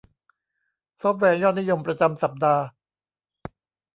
[1.01, 2.63] ซอฟต์แวร์ยอดนิยมประจำสัปดาห์